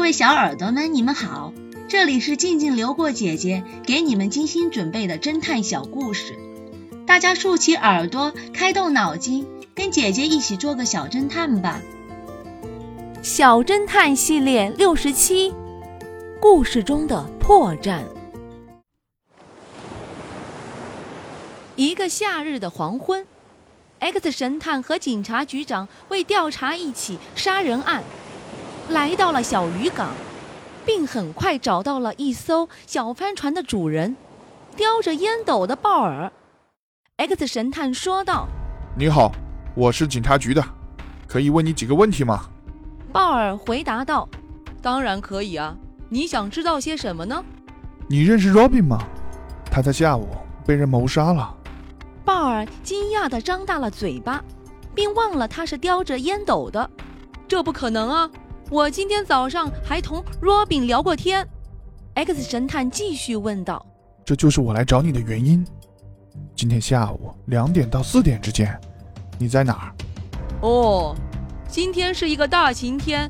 [0.00, 1.52] 各位小耳朵们，你们好，
[1.86, 6.38] 这里是静静流过姐姐给你们精心准备的侦探小故事，
[7.06, 11.82] 大家竖起耳朵，开动脑筋，跟姐姐一起做个小侦探吧。
[13.22, 15.52] 小侦探系列六十七，
[16.40, 18.00] 故事中的破绽。
[21.76, 23.26] 一个夏日的黄昏
[23.98, 28.02] ，X 神探和警察局长为调查一起杀人案。
[28.90, 30.10] 来到了小渔港，
[30.84, 34.16] 并很快找到了一艘小帆船的主人，
[34.76, 36.30] 叼着烟斗的鲍尔。
[37.16, 38.48] X 神探说道
[38.98, 39.30] ：“你好，
[39.76, 40.64] 我是警察局的，
[41.28, 42.46] 可以问你几个问题吗？”
[43.12, 44.28] 鲍尔回答道
[44.82, 45.76] ：“当然可以啊，
[46.08, 47.44] 你想知道些什么呢？”
[48.10, 48.98] 你认识 Robin 吗？
[49.70, 50.26] 他在下午
[50.66, 51.54] 被人谋杀了。
[52.24, 54.42] 鲍尔惊讶地张大了嘴巴，
[54.96, 56.90] 并忘了他是叼着烟斗的。
[57.46, 58.30] 这不可能啊！
[58.70, 61.44] 我今天早上还同 Robin 聊过天
[62.14, 63.84] ，X 神探继续问道
[64.24, 65.66] ：“这就是我来找你的原因。
[66.54, 68.80] 今天下午两点到四点之间，
[69.40, 69.92] 你在哪儿？”
[70.62, 71.16] 哦，
[71.68, 73.28] 今天是一个大晴天，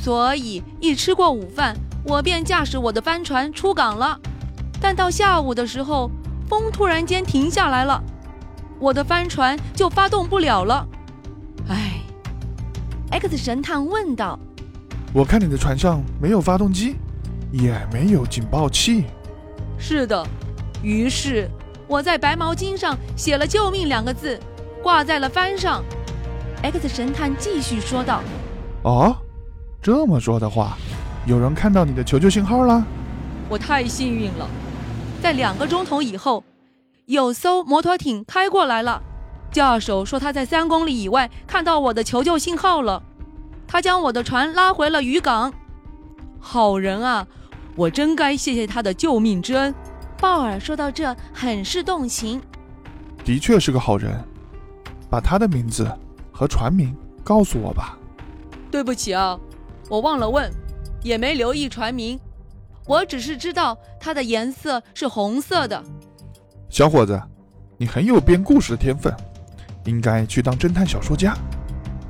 [0.00, 4.16] 所以一吃过午饭，我便驾驶我的帆船出港了。
[4.80, 6.08] 但到下午的时候，
[6.48, 8.00] 风突然间停下来了，
[8.78, 10.86] 我的帆船就发动不了了。
[11.66, 12.00] 唉
[13.10, 14.38] ，X 神探问道。
[15.14, 16.96] 我看你的船上没有发动机，
[17.50, 19.04] 也没有警报器。
[19.78, 20.26] 是的，
[20.82, 21.46] 于是
[21.86, 24.40] 我在白毛巾上写了“救命”两个字，
[24.82, 25.84] 挂在了帆上。
[26.62, 28.22] X 神探继续说道
[28.84, 29.14] ：“哦，
[29.82, 30.78] 这么说的话，
[31.26, 32.82] 有人看到你的求救信号了？
[33.50, 34.48] 我太幸运了，
[35.20, 36.42] 在两个钟头以后，
[37.04, 39.02] 有艘摩托艇开过来了，
[39.50, 43.02] 驾手说他在三公里以外看到我的求救信号了。”
[43.72, 45.50] 他将我的船拉回了渔港，
[46.38, 47.26] 好人啊！
[47.74, 49.74] 我真该谢谢他的救命之恩。
[50.18, 52.38] 鲍尔说到这，很是动情。
[53.24, 54.22] 的确是个好人，
[55.08, 55.90] 把他的名字
[56.30, 56.94] 和船名
[57.24, 57.96] 告诉我吧。
[58.70, 59.40] 对不起啊，
[59.88, 60.52] 我忘了问，
[61.02, 62.20] 也没留意船名。
[62.86, 65.82] 我只是知道它的颜色是红色的。
[66.68, 67.18] 小伙子，
[67.78, 69.16] 你很有编故事的天分，
[69.86, 71.34] 应该去当侦探小说家。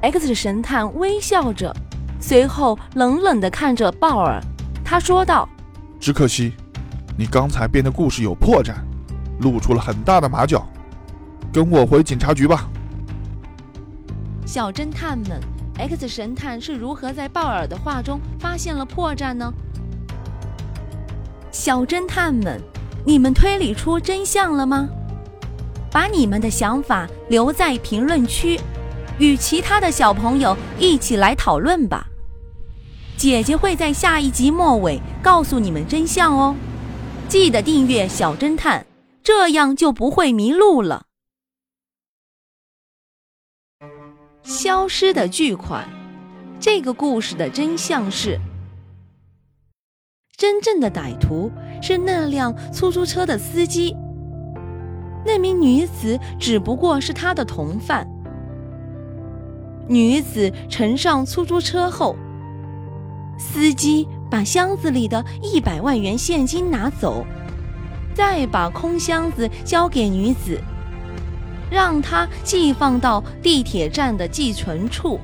[0.02, 1.72] X 神探微笑着，
[2.20, 4.42] 随后冷冷地看着鲍尔，
[4.84, 5.48] 他说道
[6.00, 6.52] ：“只可惜，
[7.16, 8.74] 你刚才编的故事有破绽，
[9.38, 10.66] 露出了很大的马脚。
[11.52, 12.68] 跟我回警察局吧。”
[14.44, 15.40] 小侦探们
[15.78, 19.54] ，X 神探是如何在鲍尔的话中发现了破绽呢？
[21.52, 22.60] 小侦探们，
[23.06, 24.88] 你们推理出真相了吗？
[25.92, 28.58] 把你们的想法留在评论区。
[29.22, 32.08] 与其他的小朋友一起来讨论吧。
[33.16, 36.56] 姐姐会在下一集末尾告诉你们真相哦。
[37.28, 38.84] 记得订阅小侦探，
[39.22, 41.06] 这样就不会迷路了。
[44.42, 45.88] 消失的巨款，
[46.58, 48.40] 这个故事的真相是：
[50.36, 51.48] 真正的歹徒
[51.80, 53.96] 是那辆出租车的司机，
[55.24, 58.04] 那名女子只不过是他的同犯。
[59.88, 62.16] 女子乘上出租车后，
[63.38, 67.26] 司机把箱子里的一百万元现金拿走，
[68.14, 70.60] 再把空箱子交给女子，
[71.70, 75.18] 让她寄放到地铁站的寄存处。